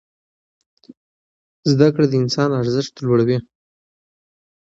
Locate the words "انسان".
2.23-2.49